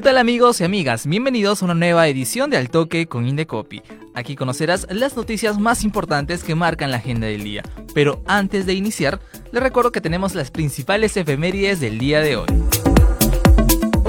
¿Qué 0.00 0.04
tal 0.04 0.16
amigos 0.16 0.62
y 0.62 0.64
amigas? 0.64 1.06
Bienvenidos 1.06 1.60
a 1.60 1.66
una 1.66 1.74
nueva 1.74 2.08
edición 2.08 2.48
de 2.48 2.56
Al 2.56 2.70
Toque 2.70 3.06
con 3.06 3.28
Indecopi. 3.28 3.82
Aquí 4.14 4.34
conocerás 4.34 4.86
las 4.88 5.14
noticias 5.14 5.58
más 5.58 5.84
importantes 5.84 6.42
que 6.42 6.54
marcan 6.54 6.90
la 6.90 6.96
agenda 6.96 7.26
del 7.26 7.44
día. 7.44 7.62
Pero 7.92 8.22
antes 8.26 8.64
de 8.64 8.72
iniciar, 8.72 9.20
les 9.52 9.62
recuerdo 9.62 9.92
que 9.92 10.00
tenemos 10.00 10.34
las 10.34 10.50
principales 10.50 11.18
efemérides 11.18 11.80
del 11.80 11.98
día 11.98 12.20
de 12.20 12.36
hoy. 12.36 12.46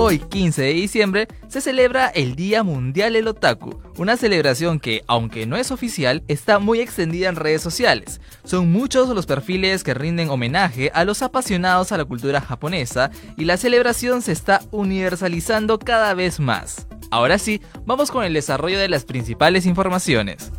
Hoy, 0.03 0.17
15 0.17 0.63
de 0.63 0.73
diciembre, 0.73 1.27
se 1.47 1.61
celebra 1.61 2.07
el 2.07 2.35
Día 2.35 2.63
Mundial 2.63 3.13
del 3.13 3.27
Otaku, 3.27 3.79
una 3.99 4.17
celebración 4.17 4.79
que, 4.79 5.03
aunque 5.05 5.45
no 5.45 5.57
es 5.57 5.69
oficial, 5.69 6.23
está 6.27 6.57
muy 6.57 6.79
extendida 6.79 7.29
en 7.29 7.35
redes 7.35 7.61
sociales. 7.61 8.19
Son 8.43 8.71
muchos 8.71 9.09
los 9.09 9.27
perfiles 9.27 9.83
que 9.83 9.93
rinden 9.93 10.31
homenaje 10.31 10.89
a 10.95 11.05
los 11.05 11.21
apasionados 11.21 11.91
a 11.91 11.97
la 11.97 12.05
cultura 12.05 12.41
japonesa 12.41 13.11
y 13.37 13.45
la 13.45 13.57
celebración 13.57 14.23
se 14.23 14.31
está 14.31 14.61
universalizando 14.71 15.77
cada 15.77 16.15
vez 16.15 16.39
más. 16.39 16.88
Ahora 17.11 17.38
sí, 17.38 17.61
vamos 17.85 18.09
con 18.09 18.25
el 18.25 18.33
desarrollo 18.33 18.79
de 18.79 18.89
las 18.89 19.05
principales 19.05 19.67
informaciones. 19.67 20.52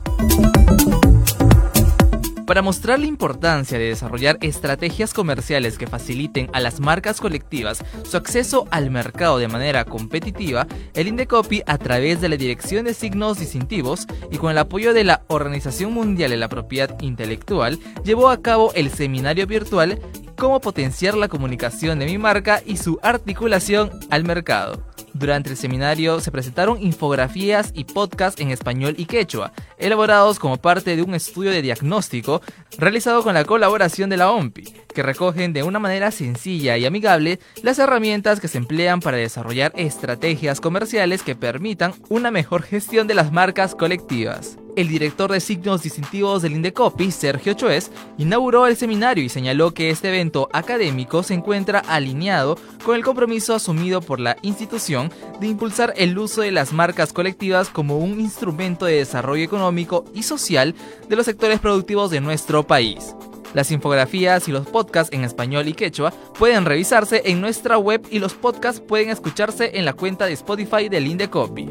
Para 2.52 2.60
mostrar 2.60 3.00
la 3.00 3.06
importancia 3.06 3.78
de 3.78 3.86
desarrollar 3.86 4.36
estrategias 4.42 5.14
comerciales 5.14 5.78
que 5.78 5.86
faciliten 5.86 6.50
a 6.52 6.60
las 6.60 6.80
marcas 6.80 7.18
colectivas 7.18 7.82
su 8.04 8.18
acceso 8.18 8.68
al 8.70 8.90
mercado 8.90 9.38
de 9.38 9.48
manera 9.48 9.86
competitiva, 9.86 10.66
el 10.92 11.08
Indecopy, 11.08 11.62
a 11.64 11.78
través 11.78 12.20
de 12.20 12.28
la 12.28 12.36
Dirección 12.36 12.84
de 12.84 12.92
Signos 12.92 13.38
Distintivos 13.38 14.06
y 14.30 14.36
con 14.36 14.50
el 14.50 14.58
apoyo 14.58 14.92
de 14.92 15.02
la 15.02 15.22
Organización 15.28 15.94
Mundial 15.94 16.30
de 16.30 16.36
la 16.36 16.50
Propiedad 16.50 16.94
Intelectual, 17.00 17.78
llevó 18.04 18.28
a 18.28 18.42
cabo 18.42 18.70
el 18.74 18.90
seminario 18.90 19.46
virtual 19.46 19.98
Cómo 20.36 20.60
potenciar 20.60 21.14
la 21.14 21.28
comunicación 21.28 22.00
de 22.00 22.04
mi 22.04 22.18
marca 22.18 22.62
y 22.66 22.76
su 22.76 22.98
articulación 23.02 23.92
al 24.10 24.24
mercado. 24.24 24.91
Durante 25.14 25.50
el 25.50 25.56
seminario 25.56 26.20
se 26.20 26.30
presentaron 26.30 26.82
infografías 26.82 27.70
y 27.74 27.84
podcasts 27.84 28.40
en 28.40 28.50
español 28.50 28.94
y 28.96 29.04
quechua, 29.04 29.52
elaborados 29.78 30.38
como 30.38 30.56
parte 30.56 30.96
de 30.96 31.02
un 31.02 31.14
estudio 31.14 31.50
de 31.50 31.62
diagnóstico 31.62 32.40
realizado 32.78 33.22
con 33.22 33.34
la 33.34 33.44
colaboración 33.44 34.08
de 34.08 34.16
la 34.16 34.30
OMPI, 34.30 34.72
que 34.94 35.02
recogen 35.02 35.52
de 35.52 35.62
una 35.62 35.78
manera 35.78 36.10
sencilla 36.10 36.78
y 36.78 36.86
amigable 36.86 37.40
las 37.62 37.78
herramientas 37.78 38.40
que 38.40 38.48
se 38.48 38.58
emplean 38.58 39.00
para 39.00 39.18
desarrollar 39.18 39.72
estrategias 39.76 40.60
comerciales 40.60 41.22
que 41.22 41.36
permitan 41.36 41.94
una 42.08 42.30
mejor 42.30 42.62
gestión 42.62 43.06
de 43.06 43.14
las 43.14 43.32
marcas 43.32 43.74
colectivas. 43.74 44.56
El 44.74 44.88
director 44.88 45.30
de 45.30 45.40
signos 45.40 45.82
distintivos 45.82 46.40
del 46.40 46.52
Indecopi, 46.52 47.10
Sergio 47.10 47.52
Choes, 47.52 47.90
inauguró 48.16 48.66
el 48.66 48.76
seminario 48.76 49.22
y 49.22 49.28
señaló 49.28 49.74
que 49.74 49.90
este 49.90 50.08
evento 50.08 50.48
académico 50.54 51.22
se 51.22 51.34
encuentra 51.34 51.80
alineado 51.80 52.56
con 52.82 52.96
el 52.96 53.04
compromiso 53.04 53.54
asumido 53.54 54.00
por 54.00 54.18
la 54.18 54.38
institución 54.40 55.12
de 55.40 55.48
impulsar 55.48 55.92
el 55.98 56.16
uso 56.16 56.40
de 56.40 56.52
las 56.52 56.72
marcas 56.72 57.12
colectivas 57.12 57.68
como 57.68 57.98
un 57.98 58.18
instrumento 58.18 58.86
de 58.86 58.94
desarrollo 58.94 59.44
económico 59.44 60.06
y 60.14 60.22
social 60.22 60.74
de 61.06 61.16
los 61.16 61.26
sectores 61.26 61.60
productivos 61.60 62.10
de 62.10 62.22
nuestro 62.22 62.66
país. 62.66 63.14
Las 63.52 63.70
infografías 63.70 64.48
y 64.48 64.52
los 64.52 64.66
podcasts 64.66 65.12
en 65.12 65.24
español 65.24 65.68
y 65.68 65.74
quechua 65.74 66.14
pueden 66.38 66.64
revisarse 66.64 67.20
en 67.26 67.42
nuestra 67.42 67.76
web 67.76 68.06
y 68.10 68.20
los 68.20 68.32
podcasts 68.32 68.80
pueden 68.80 69.10
escucharse 69.10 69.72
en 69.74 69.84
la 69.84 69.92
cuenta 69.92 70.24
de 70.24 70.32
Spotify 70.32 70.88
del 70.88 71.06
Indecopi. 71.06 71.68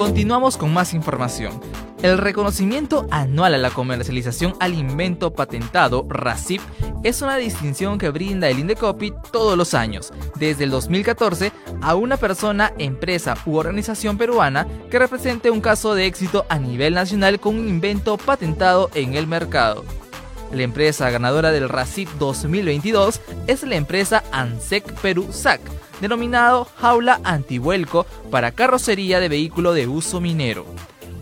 Continuamos 0.00 0.56
con 0.56 0.72
más 0.72 0.94
información. 0.94 1.60
El 2.02 2.16
reconocimiento 2.16 3.06
anual 3.10 3.52
a 3.52 3.58
la 3.58 3.68
comercialización 3.68 4.54
al 4.58 4.72
invento 4.72 5.34
patentado, 5.34 6.06
RACIP, 6.08 6.62
es 7.04 7.20
una 7.20 7.36
distinción 7.36 7.98
que 7.98 8.08
brinda 8.08 8.48
el 8.48 8.60
Indecopi 8.60 9.12
todos 9.30 9.58
los 9.58 9.74
años, 9.74 10.10
desde 10.36 10.64
el 10.64 10.70
2014, 10.70 11.52
a 11.82 11.94
una 11.96 12.16
persona, 12.16 12.72
empresa 12.78 13.36
u 13.44 13.56
organización 13.56 14.16
peruana 14.16 14.66
que 14.90 14.98
represente 14.98 15.50
un 15.50 15.60
caso 15.60 15.94
de 15.94 16.06
éxito 16.06 16.46
a 16.48 16.58
nivel 16.58 16.94
nacional 16.94 17.38
con 17.38 17.58
un 17.58 17.68
invento 17.68 18.16
patentado 18.16 18.88
en 18.94 19.16
el 19.16 19.26
mercado. 19.26 19.84
La 20.52 20.62
empresa 20.62 21.08
ganadora 21.10 21.52
del 21.52 21.68
RACIP 21.68 22.08
2022 22.18 23.20
es 23.46 23.62
la 23.62 23.76
empresa 23.76 24.24
ANSEC 24.32 24.92
Perú 25.00 25.28
SAC, 25.30 25.60
denominado 26.00 26.66
jaula 26.76 27.20
antivuelco 27.22 28.04
para 28.30 28.50
carrocería 28.50 29.20
de 29.20 29.28
vehículo 29.28 29.74
de 29.74 29.86
uso 29.86 30.20
minero. 30.20 30.66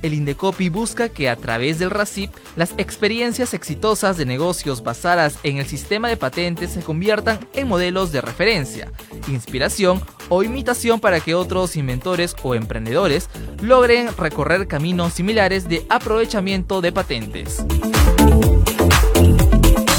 El 0.01 0.15
Indecopi 0.15 0.69
busca 0.69 1.09
que 1.09 1.29
a 1.29 1.37
través 1.37 1.79
del 1.79 1.91
RACIP 1.91 2.31
las 2.57 2.73
experiencias 2.79 3.53
exitosas 3.53 4.17
de 4.17 4.25
negocios 4.25 4.83
basadas 4.83 5.39
en 5.43 5.59
el 5.59 5.67
sistema 5.67 6.09
de 6.09 6.17
patentes 6.17 6.71
se 6.71 6.81
conviertan 6.81 7.41
en 7.53 7.69
modelos 7.69 8.13
de 8.13 8.21
referencia, 8.23 8.93
inspiración 9.27 10.01
o 10.31 10.43
imitación 10.43 11.01
para 11.01 11.21
que 11.21 11.35
otros 11.35 11.77
inventores 11.77 12.35
o 12.43 12.55
emprendedores 12.55 13.29
logren 13.61 14.09
recorrer 14.17 14.69
caminos 14.69 15.15
similares 15.15 15.69
de 15.69 15.85
aprovechamiento 15.91 16.81
de 16.81 16.93
patentes. 16.93 17.65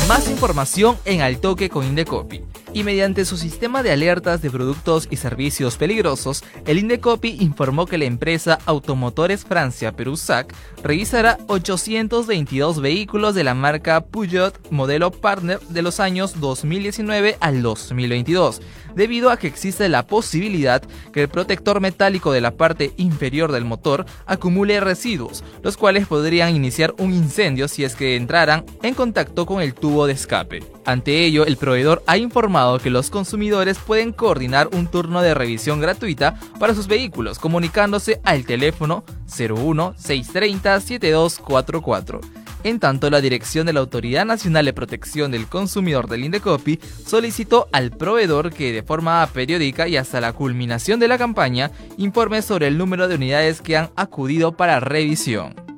Más 0.07 0.29
información 0.29 0.97
en 1.05 1.21
Altoque 1.21 1.69
con 1.69 1.85
Indecopi. 1.85 2.41
Y 2.71 2.83
mediante 2.83 3.25
su 3.25 3.35
sistema 3.35 3.81
de 3.81 3.91
alertas 3.91 4.41
de 4.41 4.51
productos 4.51 5.07
y 5.09 5.15
servicios 5.15 5.75
peligrosos, 5.77 6.43
el 6.67 6.77
Indecopi 6.77 7.37
informó 7.39 7.87
que 7.87 7.97
la 7.97 8.05
empresa 8.05 8.59
Automotores 8.65 9.43
Francia 9.43 9.91
Perusac 9.91 10.53
revisará 10.83 11.39
822 11.47 12.79
vehículos 12.79 13.33
de 13.33 13.43
la 13.43 13.55
marca 13.55 14.05
Peugeot 14.05 14.69
modelo 14.69 15.09
Partner 15.09 15.59
de 15.69 15.81
los 15.81 15.99
años 15.99 16.39
2019 16.39 17.37
al 17.39 17.63
2022, 17.63 18.61
debido 18.95 19.31
a 19.31 19.37
que 19.37 19.47
existe 19.47 19.89
la 19.89 20.05
posibilidad 20.05 20.83
que 21.11 21.23
el 21.23 21.29
protector 21.29 21.81
metálico 21.81 22.31
de 22.31 22.41
la 22.41 22.51
parte 22.51 22.93
inferior 22.97 23.51
del 23.51 23.65
motor 23.65 24.05
acumule 24.27 24.79
residuos, 24.79 25.43
los 25.63 25.75
cuales 25.75 26.07
podrían 26.07 26.55
iniciar 26.55 26.93
un 26.99 27.13
incendio 27.13 27.67
si 27.67 27.83
es 27.83 27.95
que 27.95 28.15
entraran 28.15 28.63
en 28.83 28.93
contacto 28.93 29.47
con 29.47 29.61
el 29.61 29.73
tubo 29.73 30.05
de 30.05 30.13
escape. 30.13 30.78
Ante 30.89 31.23
ello, 31.23 31.45
el 31.45 31.55
proveedor 31.55 32.01
ha 32.07 32.17
informado 32.17 32.79
que 32.79 32.89
los 32.89 33.11
consumidores 33.11 33.77
pueden 33.77 34.11
coordinar 34.11 34.69
un 34.73 34.87
turno 34.87 35.21
de 35.21 35.35
revisión 35.35 35.79
gratuita 35.79 36.39
para 36.59 36.73
sus 36.73 36.87
vehículos 36.87 37.37
comunicándose 37.37 38.19
al 38.23 38.43
teléfono 38.43 39.03
01 39.27 39.93
630 39.95 40.79
7244. 40.79 42.21
En 42.63 42.79
tanto, 42.79 43.11
la 43.11 43.21
dirección 43.21 43.67
de 43.67 43.73
la 43.73 43.81
Autoridad 43.81 44.25
Nacional 44.25 44.65
de 44.65 44.73
Protección 44.73 45.29
del 45.29 45.45
Consumidor 45.45 46.07
del 46.09 46.23
Indecopi 46.23 46.79
solicitó 47.05 47.69
al 47.71 47.91
proveedor 47.91 48.51
que 48.51 48.73
de 48.73 48.81
forma 48.81 49.23
periódica 49.31 49.87
y 49.87 49.95
hasta 49.95 50.19
la 50.19 50.33
culminación 50.33 50.99
de 50.99 51.07
la 51.07 51.19
campaña 51.19 51.69
informe 51.97 52.41
sobre 52.41 52.65
el 52.65 52.79
número 52.79 53.07
de 53.07 53.13
unidades 53.13 53.61
que 53.61 53.77
han 53.77 53.91
acudido 53.95 54.53
para 54.53 54.79
revisión. 54.79 55.68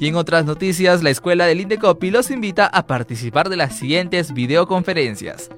Y 0.00 0.08
en 0.08 0.16
otras 0.16 0.46
noticias, 0.46 1.02
la 1.02 1.10
escuela 1.10 1.44
del 1.44 1.60
Indecopi 1.60 2.10
los 2.10 2.30
invita 2.30 2.66
a 2.66 2.86
participar 2.86 3.50
de 3.50 3.58
las 3.58 3.76
siguientes 3.76 4.32
videoconferencias 4.32 5.50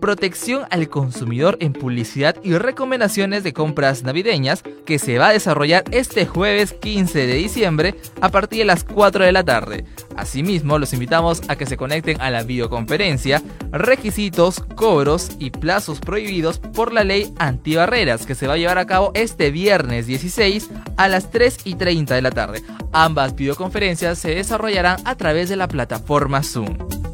protección 0.00 0.64
al 0.70 0.88
consumidor 0.88 1.56
en 1.60 1.72
publicidad 1.72 2.36
y 2.42 2.54
recomendaciones 2.54 3.44
de 3.44 3.52
compras 3.52 4.02
navideñas 4.02 4.62
que 4.86 4.98
se 4.98 5.18
va 5.18 5.28
a 5.28 5.32
desarrollar 5.32 5.84
este 5.90 6.26
jueves 6.26 6.72
15 6.72 7.26
de 7.26 7.34
diciembre 7.34 7.94
a 8.20 8.30
partir 8.30 8.60
de 8.60 8.64
las 8.64 8.84
4 8.84 9.24
de 9.24 9.32
la 9.32 9.44
tarde. 9.44 9.84
Asimismo, 10.16 10.78
los 10.78 10.92
invitamos 10.92 11.42
a 11.48 11.56
que 11.56 11.66
se 11.66 11.76
conecten 11.76 12.20
a 12.20 12.30
la 12.30 12.42
videoconferencia 12.42 13.42
Requisitos, 13.70 14.60
cobros 14.74 15.32
y 15.38 15.50
plazos 15.50 16.00
prohibidos 16.00 16.58
por 16.58 16.92
la 16.92 17.04
ley 17.04 17.32
antibarreras 17.38 18.26
que 18.26 18.34
se 18.34 18.46
va 18.46 18.54
a 18.54 18.56
llevar 18.56 18.78
a 18.78 18.86
cabo 18.86 19.12
este 19.14 19.50
viernes 19.50 20.06
16 20.06 20.70
a 20.96 21.08
las 21.08 21.30
3 21.30 21.58
y 21.64 21.74
30 21.74 22.14
de 22.14 22.22
la 22.22 22.30
tarde. 22.30 22.62
Ambas 22.92 23.34
videoconferencias 23.34 24.18
se 24.18 24.34
desarrollarán 24.34 25.00
a 25.04 25.16
través 25.16 25.48
de 25.48 25.56
la 25.56 25.68
plataforma 25.68 26.42
Zoom. 26.42 27.07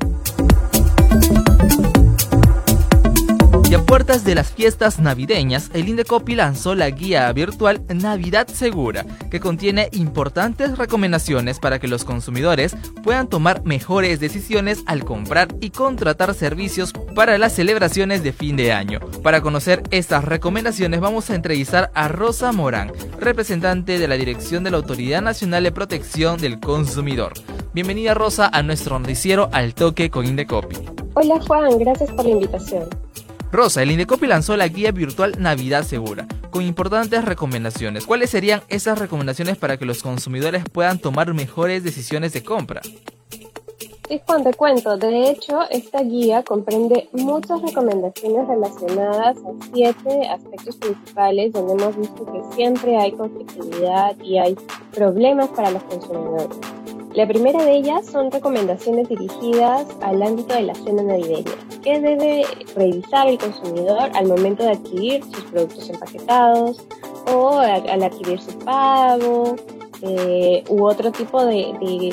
Puertas 3.95 4.25
de 4.25 4.35
las 4.35 4.51
fiestas 4.51 4.99
navideñas, 4.99 5.71
el 5.73 5.89
Indecopi 5.89 6.35
lanzó 6.35 6.75
la 6.75 6.91
guía 6.91 7.33
virtual 7.33 7.85
Navidad 7.95 8.49
Segura, 8.49 9.07
que 9.31 9.39
contiene 9.39 9.89
importantes 9.93 10.77
recomendaciones 10.77 11.61
para 11.61 11.79
que 11.79 11.87
los 11.87 12.05
consumidores 12.05 12.77
puedan 13.05 13.29
tomar 13.29 13.65
mejores 13.65 14.19
decisiones 14.19 14.83
al 14.87 15.05
comprar 15.05 15.47
y 15.61 15.71
contratar 15.71 16.35
servicios 16.35 16.93
para 17.15 17.39
las 17.39 17.53
celebraciones 17.53 18.25
de 18.25 18.33
fin 18.33 18.57
de 18.57 18.73
año. 18.73 18.99
Para 19.23 19.43
conocer 19.43 19.85
estas 19.93 20.25
recomendaciones 20.25 20.99
vamos 20.99 21.31
a 21.31 21.37
entrevistar 21.37 21.93
a 21.95 22.09
Rosa 22.09 22.51
Morán, 22.51 22.91
representante 23.21 24.01
de 24.01 24.09
la 24.09 24.17
Dirección 24.17 24.65
de 24.65 24.73
la 24.73 24.79
Autoridad 24.79 25.23
Nacional 25.23 25.63
de 25.63 25.71
Protección 25.71 26.41
del 26.41 26.59
Consumidor. 26.59 27.35
Bienvenida 27.73 28.13
Rosa 28.13 28.51
a 28.53 28.61
nuestro 28.65 28.99
noticiero 28.99 29.51
Al 29.53 29.73
Toque 29.73 30.11
con 30.11 30.27
Indecopi. 30.27 30.79
Hola 31.15 31.41
Juan, 31.47 31.79
gracias 31.79 32.11
por 32.11 32.25
la 32.25 32.33
invitación. 32.33 32.89
Rosa, 33.55 33.85
el 33.85 33.93
Indecopi 33.93 34.27
lanzó 34.27 34.57
la 34.57 34.67
guía 34.67 34.91
virtual 34.91 35.37
Navidad 35.39 35.85
Segura, 35.85 36.27
con 36.51 36.65
importantes 36.65 37.25
recomendaciones. 37.25 38.05
¿Cuáles 38.05 38.31
serían 38.31 38.63
esas 38.67 38.99
recomendaciones 38.99 39.57
para 39.57 39.77
que 39.77 39.85
los 39.85 40.03
consumidores 40.03 40.65
puedan 40.73 40.99
tomar 40.99 41.33
mejores 41.35 41.85
decisiones 41.85 42.33
de 42.33 42.43
compra? 42.43 42.81
Sí, 44.09 44.21
Juan, 44.27 44.43
te 44.43 44.53
cuento. 44.55 44.97
De 44.97 45.31
hecho, 45.31 45.61
esta 45.71 46.03
guía 46.03 46.43
comprende 46.43 47.09
muchas 47.13 47.63
recomendaciones 47.63 48.49
relacionadas 48.49 49.37
a 49.37 49.67
siete 49.73 50.29
aspectos 50.29 50.77
principales 50.77 51.53
donde 51.53 51.75
hemos 51.75 51.97
visto 51.97 52.27
que 52.27 52.57
siempre 52.57 52.97
hay 52.97 53.13
conflictividad 53.13 54.19
y 54.21 54.39
hay 54.39 54.57
problemas 54.93 55.49
para 55.51 55.71
los 55.71 55.83
consumidores. 55.85 56.59
La 57.15 57.29
primera 57.29 57.65
de 57.65 57.77
ellas 57.77 58.07
son 58.07 58.29
recomendaciones 58.33 59.09
dirigidas 59.09 59.87
al 60.01 60.21
ámbito 60.21 60.53
de 60.53 60.63
la 60.63 60.75
cena 60.75 61.05
navideña. 61.05 61.53
¿Qué 61.81 62.01
debe 62.01 62.45
revisar 62.75 63.29
el 63.29 63.39
consumidor 63.39 64.11
al 64.15 64.27
momento 64.27 64.65
de 64.65 64.71
adquirir 64.71 65.23
sus 65.23 65.45
productos 65.45 65.91
empaquetados 65.91 66.85
o 67.33 67.51
al 67.61 68.03
adquirir 68.03 68.41
su 68.41 68.59
pago 68.59 69.55
eh, 70.03 70.65
u 70.69 70.85
otro 70.85 71.13
tipo 71.13 71.47
de 71.47 72.13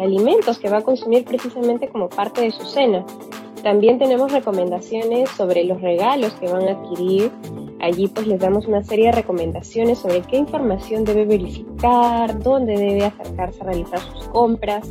alimentos 0.00 0.58
que 0.58 0.70
va 0.70 0.78
a 0.78 0.82
consumir 0.82 1.26
precisamente 1.26 1.88
como 1.88 2.08
parte 2.08 2.40
de 2.40 2.50
su 2.50 2.64
cena? 2.64 3.04
También 3.62 3.98
tenemos 3.98 4.32
recomendaciones 4.32 5.28
sobre 5.30 5.64
los 5.64 5.80
regalos 5.82 6.32
que 6.34 6.50
van 6.50 6.68
a 6.68 6.70
adquirir 6.70 7.30
Allí 7.80 8.08
pues 8.08 8.26
les 8.26 8.40
damos 8.40 8.66
una 8.66 8.82
serie 8.82 9.06
de 9.06 9.12
recomendaciones 9.12 9.98
sobre 9.98 10.22
qué 10.22 10.36
información 10.36 11.04
debe 11.04 11.24
verificar, 11.24 12.38
dónde 12.40 12.76
debe 12.76 13.04
acercarse 13.04 13.60
a 13.62 13.66
realizar 13.66 14.00
sus 14.00 14.28
compras, 14.28 14.88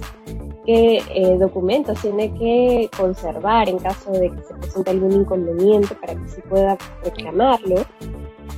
qué 0.66 1.02
eh, 1.14 1.38
documentos 1.38 2.00
tiene 2.02 2.34
que 2.34 2.90
conservar 2.96 3.68
en 3.68 3.80
caso 3.80 4.12
de 4.12 4.32
que 4.32 4.42
se 4.42 4.54
presente 4.54 4.92
algún 4.92 5.12
inconveniente 5.12 5.96
para 5.96 6.16
que 6.16 6.28
se 6.30 6.42
pueda 6.44 6.78
reclamarlo. 7.04 7.76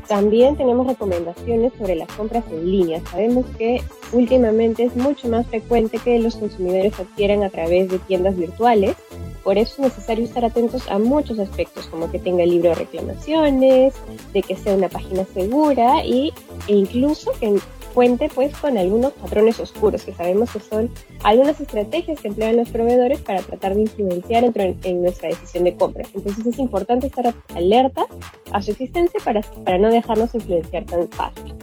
También 0.10 0.58
tenemos 0.58 0.88
recomendaciones 0.88 1.72
sobre 1.78 1.96
las 1.96 2.12
compras 2.12 2.44
en 2.52 2.70
línea. 2.70 3.02
Sabemos 3.10 3.46
que 3.58 3.82
últimamente 4.12 4.84
es 4.84 4.96
mucho 4.98 5.30
más 5.30 5.48
frecuente 5.48 6.00
que 6.00 6.20
los 6.20 6.36
consumidores 6.36 7.00
adquieran 7.00 7.44
a 7.44 7.50
través 7.50 7.90
de 7.90 8.00
tiendas 8.00 8.36
virtuales 8.36 8.98
por 9.44 9.58
eso 9.58 9.74
es 9.74 9.80
necesario 9.80 10.26
estar 10.26 10.44
atentos 10.46 10.88
a 10.90 11.00
muchos 11.00 11.40
aspectos, 11.40 11.88
como 11.88 12.12
que 12.12 12.20
tenga 12.20 12.44
el 12.44 12.52
libro 12.52 12.70
de 12.70 12.76
reclamaciones, 12.76 13.96
de 14.34 14.42
que 14.44 14.56
sea 14.56 14.76
una 14.76 14.90
página 14.90 15.26
segura 15.26 16.06
y, 16.06 16.34
e 16.68 16.76
incluso 16.76 17.32
que 17.40 17.60
cuente 17.94 18.30
pues 18.34 18.56
con 18.58 18.78
algunos 18.78 19.14
patrones 19.14 19.60
oscuros, 19.60 20.04
que 20.04 20.14
sabemos 20.14 20.52
que 20.52 20.60
son 20.60 20.90
algunas 21.24 21.60
estrategias 21.60 22.20
que 22.20 22.30
emplean 22.30 22.58
los 22.58 22.70
proveedores 22.70 23.20
para 23.22 23.42
tratar 23.42 23.76
de 23.76 23.82
influenciar 23.82 24.44
en, 24.44 24.78
en 24.84 25.02
nuestra 25.02 25.30
decisión 25.30 25.64
de 25.64 25.76
compra. 25.76 26.04
Entonces 26.14 26.46
es 26.46 26.60
importante 26.60 27.08
estar 27.08 27.34
alerta 27.56 28.06
a 28.52 28.62
su 28.62 28.72
existencia 28.72 29.20
para, 29.24 29.42
para 29.42 29.78
no 29.78 29.90
dejarnos 29.90 30.34
influenciar 30.36 30.86
tan 30.86 31.08
fácil. 31.10 31.54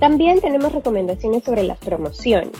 También 0.00 0.40
tenemos 0.40 0.72
recomendaciones 0.72 1.44
sobre 1.44 1.62
las 1.62 1.78
promociones 1.78 2.52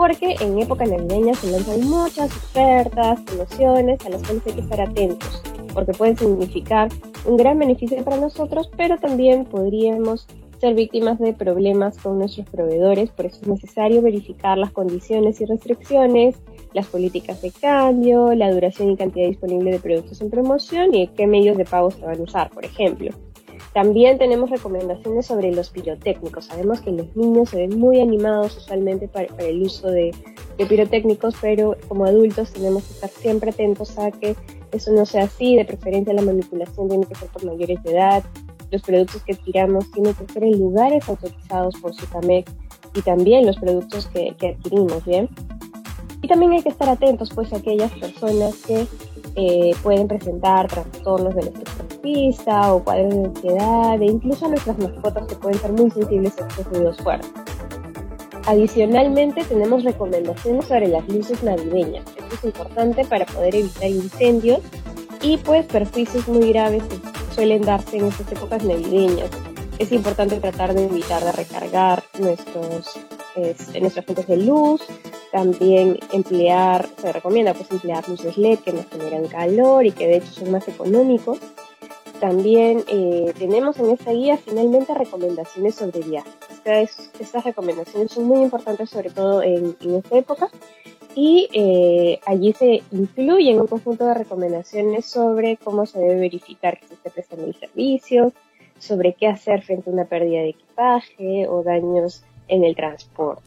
porque 0.00 0.34
en 0.40 0.58
época 0.58 0.86
navideña 0.86 1.34
se 1.34 1.50
lanzan 1.50 1.86
muchas 1.86 2.34
ofertas, 2.34 3.20
promociones 3.20 4.00
a 4.06 4.08
las 4.08 4.22
cuales 4.22 4.42
hay 4.46 4.52
que 4.54 4.60
estar 4.62 4.80
atentos, 4.80 5.42
porque 5.74 5.92
pueden 5.92 6.16
significar 6.16 6.88
un 7.26 7.36
gran 7.36 7.58
beneficio 7.58 8.02
para 8.02 8.16
nosotros, 8.16 8.70
pero 8.78 8.96
también 8.96 9.44
podríamos 9.44 10.26
ser 10.60 10.74
víctimas 10.74 11.18
de 11.18 11.32
problemas 11.32 11.96
con 11.98 12.18
nuestros 12.18 12.46
proveedores, 12.48 13.10
por 13.10 13.26
eso 13.26 13.38
es 13.40 13.48
necesario 13.48 14.02
verificar 14.02 14.58
las 14.58 14.72
condiciones 14.72 15.40
y 15.40 15.46
restricciones, 15.46 16.36
las 16.74 16.86
políticas 16.86 17.40
de 17.40 17.50
cambio, 17.50 18.34
la 18.34 18.52
duración 18.52 18.90
y 18.90 18.96
cantidad 18.96 19.26
disponible 19.26 19.70
de 19.72 19.80
productos 19.80 20.20
en 20.20 20.30
promoción 20.30 20.94
y 20.94 21.08
qué 21.08 21.26
medios 21.26 21.56
de 21.56 21.64
pago 21.64 21.90
se 21.90 22.04
van 22.04 22.20
a 22.20 22.22
usar, 22.22 22.50
por 22.50 22.64
ejemplo. 22.64 23.10
También 23.72 24.18
tenemos 24.18 24.50
recomendaciones 24.50 25.26
sobre 25.26 25.52
los 25.52 25.70
pirotécnicos. 25.70 26.46
Sabemos 26.46 26.80
que 26.80 26.90
los 26.90 27.14
niños 27.14 27.50
se 27.50 27.56
ven 27.56 27.78
muy 27.78 28.00
animados 28.00 28.56
usualmente 28.56 29.06
para, 29.06 29.28
el 29.38 29.62
uso 29.62 29.88
de, 29.88 30.12
pirotécnicos, 30.56 31.36
pero 31.40 31.76
como 31.88 32.04
adultos 32.04 32.52
tenemos 32.52 32.84
que 32.84 32.94
estar 32.94 33.10
siempre 33.10 33.50
atentos 33.50 33.96
a 33.98 34.10
que 34.10 34.34
eso 34.72 34.92
no 34.92 35.06
sea 35.06 35.24
así. 35.24 35.56
De 35.56 35.64
preferencia 35.64 36.12
la 36.12 36.22
manipulación 36.22 36.88
tiene 36.88 37.06
que 37.06 37.14
ser 37.14 37.28
por 37.28 37.44
mayores 37.44 37.82
de 37.84 37.92
edad. 37.92 38.24
Los 38.70 38.82
productos 38.82 39.22
que 39.22 39.34
tiramos 39.34 39.90
tienen 39.92 40.14
que 40.14 40.32
ser 40.32 40.44
en 40.44 40.58
lugares 40.58 41.08
autorizados 41.08 41.74
por 41.80 41.94
SUCAMEC 41.94 42.50
y 42.94 43.02
también 43.02 43.46
los 43.46 43.56
productos 43.56 44.06
que, 44.08 44.34
que 44.38 44.48
adquirimos, 44.48 45.04
¿bien? 45.04 45.28
Y 46.22 46.28
también 46.28 46.52
hay 46.52 46.62
que 46.62 46.68
estar 46.68 46.88
atentos 46.88 47.30
pues 47.34 47.52
a 47.52 47.56
aquellas 47.56 47.90
personas 47.92 48.54
que 48.66 48.86
eh, 49.36 49.74
pueden 49.82 50.08
presentar 50.08 50.68
trastornos 50.68 51.34
del 51.34 51.48
espectro 51.48 51.84
autista 51.90 52.74
o 52.74 52.82
cuadros 52.82 53.14
de 53.14 53.24
ansiedad 53.24 54.02
e 54.02 54.06
incluso 54.06 54.48
nuestras 54.48 54.78
mascotas 54.78 55.26
que 55.26 55.36
pueden 55.36 55.58
ser 55.58 55.72
muy 55.72 55.90
sensibles 55.90 56.38
a 56.40 56.46
estos 56.46 56.66
ruidos 56.66 56.96
fuertes. 56.98 57.30
Adicionalmente 58.46 59.44
tenemos 59.44 59.84
recomendaciones 59.84 60.64
sobre 60.64 60.88
las 60.88 61.06
luces 61.08 61.42
navideñas. 61.42 62.04
Esto 62.18 62.34
es 62.34 62.44
importante 62.44 63.04
para 63.04 63.24
poder 63.26 63.54
evitar 63.54 63.88
incendios 63.88 64.60
y 65.22 65.36
pues 65.36 65.66
perjuicios 65.66 66.26
muy 66.26 66.52
graves 66.52 66.82
que 66.84 66.96
suelen 67.34 67.62
darse 67.62 67.98
en 67.98 68.06
estas 68.06 68.32
épocas 68.32 68.64
navideñas. 68.64 69.30
Es 69.78 69.92
importante 69.92 70.36
tratar 70.40 70.74
de 70.74 70.84
evitar 70.84 71.24
de 71.24 71.32
recargar 71.32 72.02
nuestros, 72.18 72.98
eh, 73.36 73.54
nuestras 73.80 74.04
fuentes 74.04 74.26
de 74.26 74.36
luz, 74.36 74.82
también 75.32 75.98
emplear, 76.12 76.88
se 77.00 77.12
recomienda 77.12 77.54
pues 77.54 77.70
emplear 77.70 78.06
luces 78.08 78.36
LED 78.36 78.58
que 78.58 78.72
nos 78.72 78.86
generan 78.86 79.26
calor 79.28 79.86
y 79.86 79.92
que 79.92 80.06
de 80.06 80.16
hecho 80.18 80.32
son 80.32 80.50
más 80.50 80.66
económicos. 80.68 81.38
También 82.20 82.84
eh, 82.88 83.32
tenemos 83.38 83.78
en 83.78 83.90
esta 83.90 84.12
guía 84.12 84.36
finalmente 84.36 84.92
recomendaciones 84.92 85.76
sobre 85.76 86.00
viajes. 86.00 86.34
Estas, 86.50 87.10
estas 87.18 87.44
recomendaciones 87.44 88.12
son 88.12 88.24
muy 88.24 88.42
importantes 88.42 88.90
sobre 88.90 89.08
todo 89.08 89.42
en, 89.42 89.74
en 89.80 89.94
esta 89.94 90.18
época 90.18 90.50
y 91.14 91.48
eh, 91.52 92.20
allí 92.26 92.52
se 92.52 92.82
incluyen 92.92 93.60
un 93.60 93.66
conjunto 93.66 94.06
de 94.06 94.14
recomendaciones 94.14 95.06
sobre 95.06 95.56
cómo 95.56 95.86
se 95.86 95.98
debe 95.98 96.20
verificar 96.20 96.78
que 96.78 96.86
se 96.86 96.94
esté 96.94 97.10
prestando 97.10 97.46
el 97.46 97.54
servicio, 97.54 98.32
sobre 98.78 99.14
qué 99.14 99.26
hacer 99.26 99.62
frente 99.62 99.90
a 99.90 99.92
una 99.92 100.04
pérdida 100.04 100.40
de 100.40 100.50
equipaje 100.50 101.48
o 101.48 101.62
daños 101.62 102.24
en 102.48 102.64
el 102.64 102.74
transporte. 102.76 103.42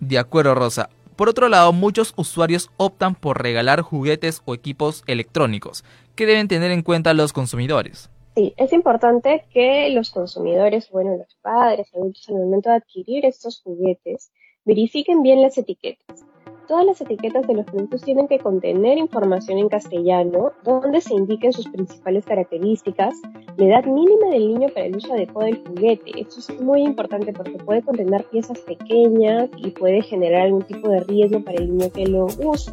De 0.00 0.18
acuerdo, 0.18 0.54
Rosa. 0.54 0.90
Por 1.16 1.30
otro 1.30 1.48
lado, 1.48 1.72
muchos 1.72 2.12
usuarios 2.16 2.70
optan 2.76 3.14
por 3.14 3.42
regalar 3.42 3.80
juguetes 3.80 4.42
o 4.44 4.54
equipos 4.54 5.02
electrónicos. 5.06 5.82
¿Qué 6.14 6.26
deben 6.26 6.48
tener 6.48 6.70
en 6.70 6.82
cuenta 6.82 7.14
los 7.14 7.32
consumidores? 7.32 8.10
Sí, 8.34 8.52
es 8.58 8.74
importante 8.74 9.46
que 9.50 9.88
los 9.90 10.10
consumidores, 10.10 10.90
bueno, 10.90 11.16
los 11.16 11.34
padres, 11.40 11.88
adultos, 11.94 12.28
al 12.28 12.34
momento 12.34 12.68
de 12.68 12.76
adquirir 12.76 13.24
estos 13.24 13.62
juguetes, 13.62 14.30
verifiquen 14.66 15.22
bien 15.22 15.40
las 15.40 15.56
etiquetas 15.56 16.26
Todas 16.66 16.84
las 16.84 17.00
etiquetas 17.00 17.46
de 17.46 17.54
los 17.54 17.64
productos 17.64 18.02
tienen 18.02 18.26
que 18.26 18.40
contener 18.40 18.98
información 18.98 19.58
en 19.58 19.68
castellano 19.68 20.50
donde 20.64 21.00
se 21.00 21.14
indiquen 21.14 21.52
sus 21.52 21.68
principales 21.68 22.24
características, 22.24 23.14
la 23.56 23.66
edad 23.66 23.84
mínima 23.84 24.30
del 24.30 24.48
niño 24.48 24.68
para 24.70 24.86
el 24.86 24.96
uso 24.96 25.12
adecuado 25.12 25.46
del 25.46 25.64
juguete. 25.64 26.20
Esto 26.20 26.40
es 26.40 26.60
muy 26.60 26.82
importante 26.82 27.32
porque 27.32 27.58
puede 27.58 27.82
contener 27.82 28.24
piezas 28.24 28.58
pequeñas 28.60 29.48
y 29.56 29.70
puede 29.70 30.02
generar 30.02 30.42
algún 30.42 30.62
tipo 30.62 30.88
de 30.88 31.00
riesgo 31.00 31.40
para 31.44 31.58
el 31.58 31.76
niño 31.76 31.92
que 31.92 32.06
lo 32.06 32.24
use. 32.24 32.72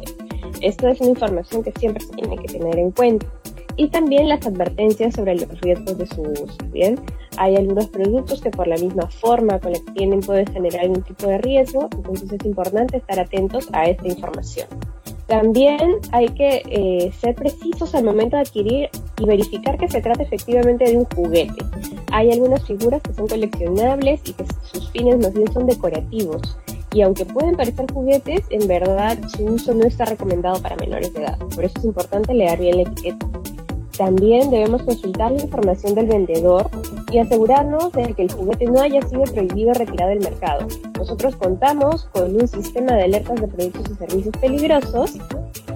Esto 0.60 0.88
es 0.88 1.00
una 1.00 1.10
información 1.10 1.62
que 1.62 1.72
siempre 1.78 2.02
se 2.02 2.14
tiene 2.14 2.36
que 2.36 2.48
tener 2.58 2.76
en 2.76 2.90
cuenta 2.90 3.26
y 3.76 3.88
también 3.88 4.28
las 4.28 4.46
advertencias 4.46 5.14
sobre 5.14 5.34
los 5.34 5.60
riesgos 5.60 5.98
de 5.98 6.06
su 6.06 6.22
uso. 6.22 6.56
Bien, 6.72 7.00
hay 7.36 7.56
algunos 7.56 7.88
productos 7.88 8.40
que 8.40 8.50
por 8.50 8.68
la 8.68 8.76
misma 8.76 9.08
forma 9.08 9.58
con 9.58 9.72
la 9.72 9.78
que 9.78 9.92
tienen 9.92 10.20
pueden 10.20 10.46
generar 10.46 10.82
algún 10.82 11.02
tipo 11.02 11.26
de 11.26 11.38
riesgo, 11.38 11.88
entonces 11.92 12.32
es 12.32 12.46
importante 12.46 12.98
estar 12.98 13.18
atentos 13.18 13.68
a 13.72 13.84
esta 13.84 14.06
información. 14.06 14.68
También 15.26 15.96
hay 16.12 16.28
que 16.28 16.62
eh, 16.68 17.10
ser 17.18 17.34
precisos 17.34 17.94
al 17.94 18.04
momento 18.04 18.36
de 18.36 18.42
adquirir 18.42 18.90
y 19.18 19.24
verificar 19.24 19.78
que 19.78 19.88
se 19.88 20.02
trata 20.02 20.22
efectivamente 20.22 20.84
de 20.84 20.98
un 20.98 21.06
juguete. 21.06 21.64
Hay 22.12 22.30
algunas 22.30 22.64
figuras 22.66 23.00
que 23.02 23.14
son 23.14 23.26
coleccionables 23.26 24.20
y 24.26 24.32
que 24.34 24.44
sus 24.70 24.90
fines 24.90 25.18
más 25.18 25.32
bien 25.32 25.50
son 25.52 25.66
decorativos. 25.66 26.58
Y 26.92 27.00
aunque 27.00 27.24
pueden 27.24 27.56
parecer 27.56 27.90
juguetes, 27.92 28.44
en 28.50 28.68
verdad 28.68 29.18
su 29.34 29.44
uso 29.46 29.74
no 29.74 29.84
está 29.84 30.04
recomendado 30.04 30.60
para 30.60 30.76
menores 30.76 31.12
de 31.14 31.22
edad. 31.22 31.38
Por 31.38 31.64
eso 31.64 31.78
es 31.78 31.84
importante 31.84 32.34
leer 32.34 32.60
bien 32.60 32.76
la 32.76 32.82
etiqueta. 32.82 33.26
También 33.96 34.50
debemos 34.50 34.82
consultar 34.82 35.32
la 35.32 35.42
información 35.42 35.94
del 35.94 36.06
vendedor 36.06 36.68
y 37.12 37.18
asegurarnos 37.18 37.92
de 37.92 38.14
que 38.14 38.22
el 38.22 38.32
juguete 38.32 38.64
no 38.66 38.80
haya 38.80 39.00
sido 39.02 39.22
prohibido 39.22 39.70
o 39.70 39.74
retirado 39.74 40.10
del 40.10 40.18
mercado. 40.20 40.66
Nosotros 40.98 41.36
contamos 41.36 42.06
con 42.06 42.34
un 42.34 42.48
sistema 42.48 42.94
de 42.94 43.04
alertas 43.04 43.40
de 43.40 43.46
productos 43.46 43.92
y 43.92 43.94
servicios 43.94 44.34
peligrosos 44.40 45.12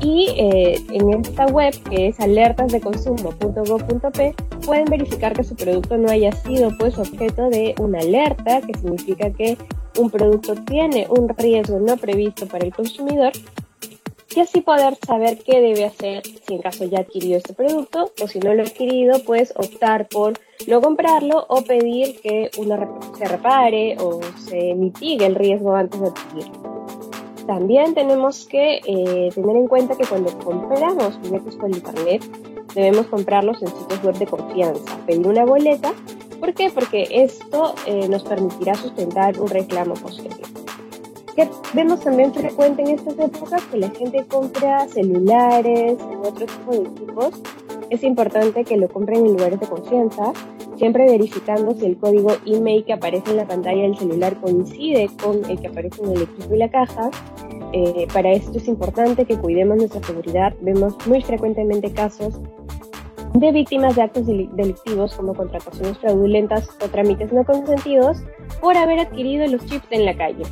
y 0.01 0.31
eh, 0.37 0.85
en 0.93 1.11
esta 1.11 1.47
web 1.47 1.73
que 1.91 2.09
es 2.09 2.19
alertasdeconsumo.gov.p 2.21 4.35
pueden 4.65 4.87
verificar 4.87 5.35
que 5.35 5.45
su 5.45 5.55
producto 5.55 5.97
no 5.97 6.11
haya 6.11 6.33
sido 6.33 6.77
pues 6.79 6.99
objeto 6.99 7.49
de 7.51 7.77
una 7.79 8.01
alerta, 8.01 8.61
que 8.63 8.75
significa 8.75 9.31
que 9.31 9.57
un 9.97 10.11
producto 10.11 10.55
tiene 10.55 11.07
un 11.09 11.29
riesgo 11.29 11.79
no 11.79 11.97
previsto 11.97 12.47
para 12.47 12.67
el 12.67 12.75
consumidor 12.75 13.31
y 14.35 14.41
así 14.41 14.61
poder 14.61 14.97
saber 15.07 15.39
qué 15.39 15.61
debe 15.61 15.87
hacer 15.87 16.23
si 16.25 16.55
en 16.55 16.63
caso 16.63 16.85
ya 16.85 17.01
adquirió 17.01 17.37
este 17.37 17.55
producto 17.55 18.13
o 18.23 18.29
si 18.29 18.39
no 18.41 18.55
lo 18.55 18.63
ha 18.63 18.67
adquirido, 18.67 19.21
pues 19.25 19.53
optar 19.57 20.09
por 20.09 20.39
no 20.67 20.81
comprarlo 20.81 21.47
o 21.49 21.63
pedir 21.63 22.21
que 22.21 22.51
una 22.59 22.89
se 23.17 23.25
repare 23.25 23.97
o 23.99 24.21
se 24.37 24.75
mitigue 24.75 25.27
el 25.27 25.35
riesgo 25.35 25.75
antes 25.75 26.01
de 26.01 26.09
adquirirlo. 26.09 26.87
También 27.47 27.95
tenemos 27.95 28.47
que 28.47 28.81
eh, 28.87 29.31
tener 29.35 29.57
en 29.57 29.69
cuenta 29.69 29.97
que 29.97 30.05
cuando 30.05 30.37
compramos 30.39 31.19
juguetes 31.23 31.57
por 31.57 31.71
internet, 31.71 32.23
debemos 32.75 33.07
comprarlos 33.07 33.63
en 33.63 33.69
sitios 33.69 34.03
web 34.03 34.19
de 34.19 34.27
confianza, 34.27 34.99
pedir 35.07 35.27
una 35.27 35.47
boleta. 35.47 35.95
¿Por 36.39 36.53
qué? 36.53 36.71
Porque 36.71 37.09
esto 37.11 37.75
eh, 37.87 38.07
nos 38.09 38.23
permitirá 38.25 38.75
sustentar 38.75 39.41
un 39.41 39.49
reclamo 39.49 39.95
posterior 39.95 40.48
que 41.39 41.49
vemos 41.73 42.01
también 42.01 42.35
frecuente 42.35 42.83
en 42.83 42.89
estas 42.89 43.17
épocas 43.17 43.63
que 43.67 43.79
la 43.79 43.91
gente 43.91 44.27
compra 44.27 44.89
celulares 44.89 45.97
u 46.01 46.27
otro 46.27 46.47
tipo 46.47 46.73
de 46.73 46.79
equipos. 46.89 47.31
Es 47.91 48.03
importante 48.03 48.65
que 48.65 48.77
lo 48.77 48.89
compren 48.89 49.25
en 49.25 49.35
lugares 49.35 49.61
de 49.61 49.69
confianza, 49.69 50.33
siempre 50.77 51.07
verificando 51.07 51.77
si 51.77 51.87
el 51.87 51.97
código 51.97 52.33
email 52.45 52.85
que 52.85 52.93
aparece 52.93 53.31
en 53.31 53.37
la 53.37 53.47
pantalla 53.47 53.83
del 53.83 53.97
celular 53.97 54.35
coincide 54.41 55.09
con 55.23 55.49
el 55.49 55.61
que 55.61 55.69
aparece 55.69 56.03
en 56.03 56.11
el 56.11 56.23
equipo 56.23 56.55
y 56.57 56.59
la 56.59 56.71
caja. 56.71 57.09
Eh, 57.73 58.09
para 58.13 58.33
esto 58.33 58.59
es 58.59 58.67
importante 58.67 59.25
que 59.25 59.39
cuidemos 59.39 59.77
nuestra 59.77 60.03
seguridad. 60.03 60.55
Vemos 60.61 60.97
muy 61.07 61.23
frecuentemente 61.23 61.93
casos 61.93 62.35
de 63.35 63.53
víctimas 63.53 63.95
de 63.95 64.03
actos 64.03 64.27
delictivos 64.27 65.15
como 65.15 65.35
contrataciones 65.35 65.99
fraudulentas 65.99 66.69
o 66.85 66.89
trámites 66.89 67.33
no 67.33 67.45
consentidos 67.45 68.19
por 68.61 68.77
haber 68.77 68.99
adquirido 68.99 69.47
los 69.47 69.65
chips 69.67 69.87
en 69.91 70.05
la 70.05 70.17
calle. 70.17 70.43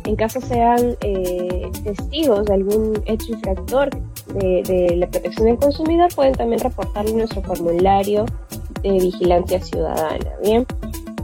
En 0.04 0.14
caso 0.14 0.40
sean 0.40 0.96
eh, 1.00 1.68
testigos 1.82 2.46
de 2.46 2.54
algún 2.54 3.02
hecho 3.06 3.32
infractor 3.32 3.90
de, 4.34 4.94
la 4.96 5.08
protección 5.08 5.46
del 5.46 5.58
consumidor, 5.58 6.14
pueden 6.14 6.34
también 6.34 6.60
reportarlo 6.60 7.10
en 7.10 7.18
nuestro 7.18 7.42
formulario 7.42 8.24
de 8.82 8.92
vigilancia 8.92 9.60
ciudadana. 9.60 10.30
Bien. 10.42 10.64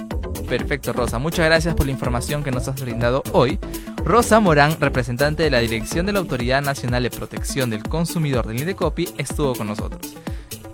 Perfecto, 0.48 0.92
Rosa. 0.92 1.18
Muchas 1.18 1.46
gracias 1.46 1.74
por 1.74 1.86
la 1.86 1.92
información 1.92 2.44
que 2.44 2.52
nos 2.52 2.68
has 2.68 2.80
brindado 2.80 3.24
hoy. 3.32 3.58
Rosa 4.04 4.40
Morán, 4.40 4.76
representante 4.80 5.44
de 5.44 5.50
la 5.50 5.60
Dirección 5.60 6.06
de 6.06 6.12
la 6.12 6.18
Autoridad 6.18 6.60
Nacional 6.60 7.04
de 7.04 7.10
Protección 7.10 7.70
del 7.70 7.84
Consumidor 7.84 8.46
del 8.46 8.58
Indecopi, 8.58 9.08
estuvo 9.16 9.54
con 9.54 9.68
nosotros. 9.68 10.14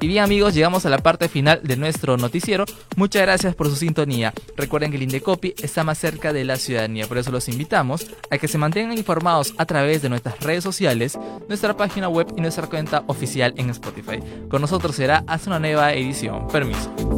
Y 0.00 0.06
bien 0.06 0.24
amigos, 0.24 0.54
llegamos 0.54 0.86
a 0.86 0.90
la 0.90 0.98
parte 0.98 1.28
final 1.28 1.60
de 1.62 1.76
nuestro 1.76 2.16
noticiero. 2.16 2.64
Muchas 2.96 3.22
gracias 3.22 3.54
por 3.54 3.68
su 3.68 3.76
sintonía. 3.76 4.32
Recuerden 4.56 4.90
que 4.90 4.96
el 4.96 5.02
Indecopi 5.02 5.54
está 5.60 5.84
más 5.84 5.98
cerca 5.98 6.32
de 6.32 6.44
la 6.44 6.56
ciudadanía, 6.56 7.06
por 7.06 7.18
eso 7.18 7.32
los 7.32 7.48
invitamos 7.48 8.06
a 8.30 8.38
que 8.38 8.48
se 8.48 8.58
mantengan 8.58 8.96
informados 8.96 9.54
a 9.58 9.66
través 9.66 10.00
de 10.00 10.08
nuestras 10.08 10.40
redes 10.40 10.64
sociales, 10.64 11.18
nuestra 11.48 11.76
página 11.76 12.08
web 12.08 12.28
y 12.36 12.40
nuestra 12.40 12.66
cuenta 12.68 13.02
oficial 13.08 13.52
en 13.56 13.70
Spotify. 13.70 14.20
Con 14.48 14.62
nosotros 14.62 14.94
será 14.96 15.24
hasta 15.26 15.50
una 15.50 15.58
nueva 15.58 15.92
edición. 15.92 16.46
Permiso. 16.48 17.17